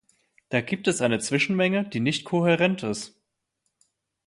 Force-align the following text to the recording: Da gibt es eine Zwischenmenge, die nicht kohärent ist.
Da 0.49 0.61
gibt 0.61 0.87
es 0.87 0.99
eine 1.03 1.19
Zwischenmenge, 1.19 1.83
die 1.87 1.99
nicht 1.99 2.25
kohärent 2.25 2.81
ist. 2.81 3.21